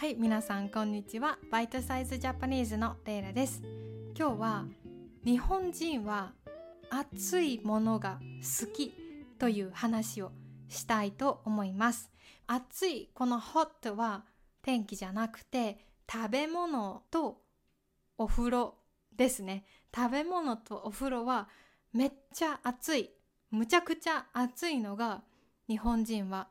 [0.00, 1.40] はい、皆さんこんにちは。
[1.50, 3.60] バイトサイズジャパニーズのレイラです。
[4.16, 4.64] 今日は
[5.24, 6.34] 日本人は
[6.88, 8.94] 熱いものが好き
[9.40, 10.30] という話を
[10.68, 12.12] したいと思います。
[12.46, 14.22] 熱いこの hot は
[14.62, 17.42] 天気じゃなくて食べ物と
[18.18, 18.74] お風呂
[19.16, 19.64] ですね。
[19.92, 21.48] 食べ物とお風呂は
[21.92, 23.10] めっちゃ熱い。
[23.50, 25.24] むちゃくちゃ熱いのが
[25.66, 26.46] 日本人は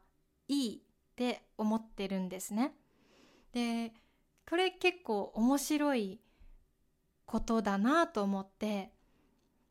[0.50, 2.73] いいって思ってるんですね。
[3.54, 3.93] で
[4.50, 6.20] これ結構面白い
[7.26, 8.91] ことだなと思って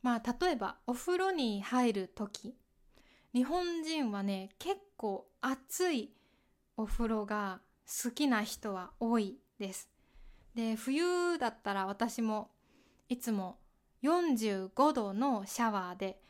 [0.03, 2.55] まあ例えばお風呂に入る時
[3.33, 6.13] 日本人はね結構熱い
[6.77, 9.89] お風呂が好きな人は多いです。
[10.55, 12.51] で冬だったら私も
[13.09, 13.59] いつも
[14.03, 16.21] 45度のシャワーで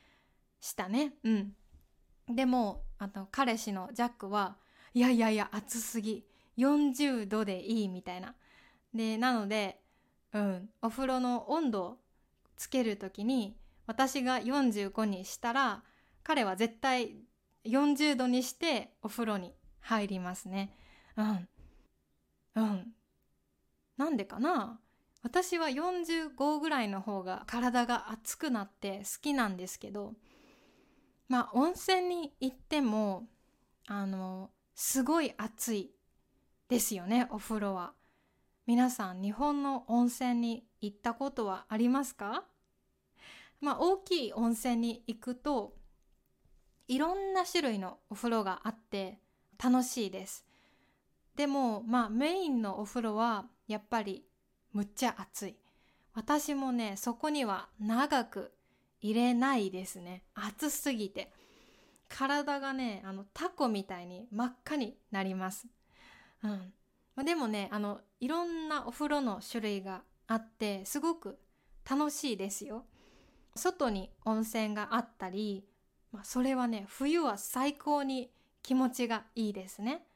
[0.60, 1.14] したね。
[1.24, 1.52] うん。
[2.28, 4.56] でもあの彼氏のジャックは
[4.94, 6.24] いやいやいや暑すぎ
[6.56, 8.34] 40度でいいみたいな。
[8.94, 9.80] で、なので、
[10.32, 11.98] うん、お風呂の温度を
[12.56, 15.82] つける時に私が45にしたら
[16.22, 17.16] 彼は絶対
[17.64, 20.76] 40度にしてお風呂に入りますね。
[21.16, 21.48] うん。
[22.56, 22.92] うん。
[23.96, 24.80] なんでかな？
[25.22, 30.14] 私は45ぐらいの方が体が熱くなって好きなんですけど
[31.28, 33.26] まあ温泉に行っても
[33.88, 35.90] あのすごい暑い
[36.68, 37.92] ですよねお風呂は。
[38.66, 42.42] 皆さん日本の温泉に行ったことはありますか？
[43.60, 45.74] まあ大きい温泉に行くと
[46.88, 49.20] いろんな種類のお風呂があって
[49.62, 50.44] 楽しいです。
[51.36, 54.24] でもまあメインのお風呂はやっぱり
[54.72, 55.56] むっちゃ暑い。
[56.14, 58.50] 私もねそこには長く
[59.00, 60.24] 入れないですね。
[60.34, 61.30] 暑すぎて。
[62.08, 65.68] 体がねあのタコみたいに真っ赤になります。
[66.42, 66.72] うん
[67.16, 71.38] まあ、でもねあのいろんなお風呂の種類があってすごく
[71.88, 72.84] 楽しいですよ。
[73.54, 75.64] 外に温泉があったり、
[76.12, 78.30] まあ、それはね冬は最高に
[78.62, 80.06] 気持ちがいいですね。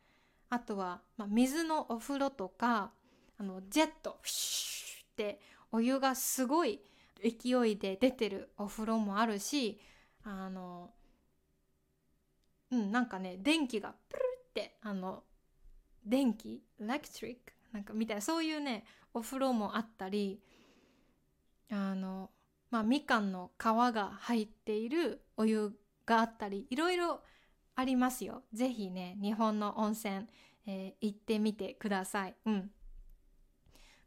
[0.51, 2.91] あとは、まあ、水のお風呂とか
[3.39, 5.41] あのジェットフシュって
[5.73, 6.81] お湯がすごい
[7.23, 9.81] 勢いで出てるお風呂もあるし
[10.25, 10.91] あの
[12.71, 15.23] うんなんかね電気がプルってあの
[16.05, 16.63] 電気？
[16.81, 18.85] エレクトリックなんかみたいなそういうね
[19.15, 20.41] お風呂もあったり
[21.71, 22.31] あの
[22.71, 25.73] まあみかんの皮が入っているお湯
[26.07, 27.21] があったりいろいろ
[27.77, 28.43] ありますよ。
[28.53, 30.27] ぜひね日本の温泉、
[30.67, 32.35] えー、行ってみてください。
[32.45, 32.71] うん。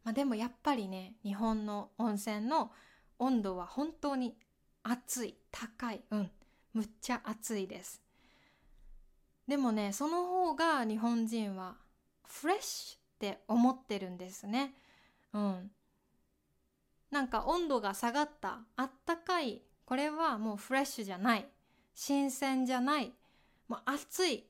[0.04, 2.70] まあ、でもやっぱりね日本の温泉の
[3.18, 4.36] 温度は本当に
[4.82, 6.30] 暑い高いうん
[6.74, 8.02] むっちゃ暑いです。
[9.48, 11.76] でもねその方が日本人は
[12.26, 14.74] フレッシュって思ってるんですね。
[15.32, 15.70] うん。
[17.10, 21.46] なんか温度が下がったあったかいこれはもうフレッシュじゃない
[21.94, 23.12] 新鮮じゃない
[23.68, 24.44] もう熱い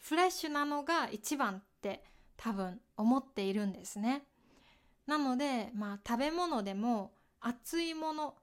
[0.00, 2.04] フレッシュなのが一番って
[2.36, 4.24] 多分思っているんですね。
[5.06, 8.34] なのでまあ食べ物でも熱いもの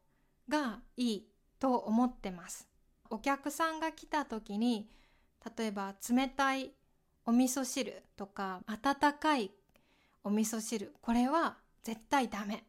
[0.49, 1.27] がいい
[1.59, 2.67] と思ってます。
[3.11, 4.89] お客さんが来た時に
[5.57, 6.71] 例えば冷たい
[7.25, 9.51] お味噌汁とか温かい
[10.23, 12.63] お味噌汁これは絶対ダメ。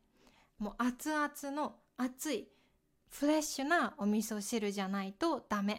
[0.58, 2.48] もう熱々の熱い
[3.10, 5.74] フレッシュなお味噌汁じゃないとダメ。
[5.74, 5.78] っ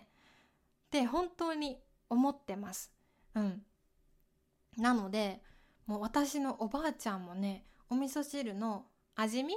[0.91, 1.79] て本当に
[2.09, 2.91] 思ってます。
[3.35, 3.63] うん。
[4.78, 5.41] なので
[5.85, 8.85] もう私のおばあちゃんもねお味噌汁の
[9.16, 9.55] 味見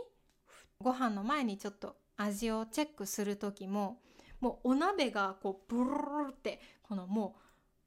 [0.81, 3.99] ご飯の前にちょっと味をチェックする時も
[4.41, 7.41] もうお鍋がこうブルルルってこのもう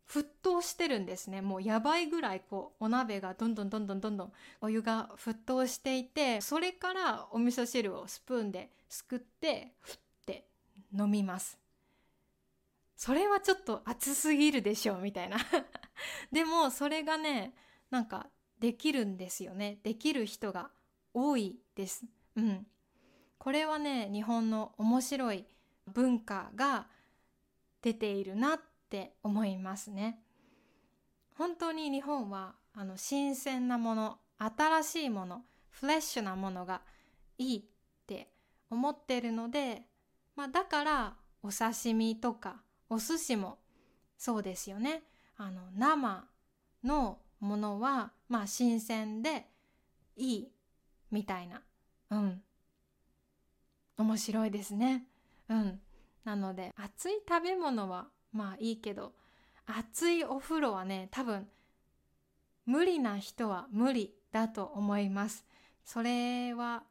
[0.09, 1.42] 沸騰してるんですね。
[1.42, 10.47] もうやばいぐらいこうお鍋がどんどんどんどんどんどんお湯が沸騰していてそれからお味噌汁をスプーンですくってふって
[10.97, 11.59] 飲みます。
[12.96, 15.38] それはちょっと熱すぎるでしょみたいな。
[16.34, 17.53] でもそれがね
[17.91, 18.28] なんか
[18.58, 19.79] できるんですよね。
[19.84, 20.72] できる人が
[21.14, 22.06] 多いです。
[22.35, 22.67] うん。
[23.38, 25.46] これはね日本の面白い
[25.85, 26.88] 文化が
[27.82, 28.59] 出ているなっ
[28.90, 30.20] って思いますね。
[31.38, 36.82] 本当に日本はあの新鮮なもの新しいものフレッシュなものが
[37.38, 37.64] いいっ
[38.08, 38.32] て
[38.72, 39.84] 思ってるので、
[40.36, 41.14] まあ、だから
[41.44, 43.59] お刺身とかお寿司も
[44.18, 45.03] そうですよね。
[45.38, 46.26] あの生
[46.84, 49.46] のものはまあ新鮮で
[50.18, 50.52] いい
[51.12, 51.62] みたいな。
[52.09, 52.42] うん。
[53.97, 55.06] 面白いですね。
[55.47, 55.80] うん。
[56.24, 59.14] なので熱い食べ物はまあいいけど
[59.66, 61.47] 熱いお風呂はね多分
[62.66, 65.46] 無理な人は無理だと思います
[65.85, 66.84] それは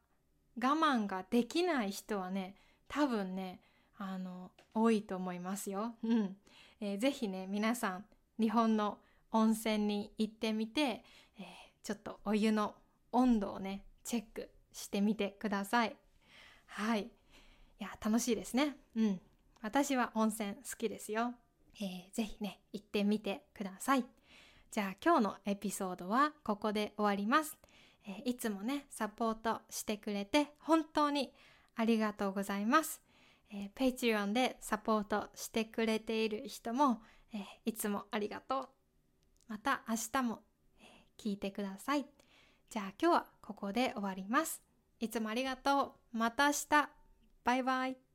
[0.56, 2.56] 我慢ができない人はね
[2.88, 3.60] 多分ね
[3.98, 5.94] あの多いと思いますよ。
[6.04, 6.36] うん、
[6.80, 8.04] えー、ぜひね皆さん
[8.40, 8.98] 日本の
[9.32, 11.44] 温泉に行ってみて、えー、
[11.82, 12.74] ちょっとお湯の
[13.12, 15.96] 温度をねチェックしてみてください。
[16.66, 17.02] はい。
[17.02, 17.08] い
[17.84, 18.76] や楽しいですね。
[18.96, 19.20] うん。
[19.60, 21.34] 私は温泉好きですよ。
[21.80, 24.04] えー、ぜひね行ってみてください。
[24.70, 27.56] じゃあ今日のエピソードはここで終わります。
[28.06, 31.32] えー、いつもねサポートしてくれて本当に
[31.76, 33.00] ありがとうございます。
[33.50, 37.02] えー、Patreon でサポートしてくれている人も、
[37.32, 38.68] えー、いつもありがとう。
[39.48, 40.42] また明日も、
[40.80, 40.84] え、
[41.16, 42.04] 聞いてください。
[42.68, 44.62] じゃあ今日はここで終わります。
[45.00, 46.18] いつもありがとう。
[46.18, 46.90] また明日。
[47.44, 48.07] バイバイ。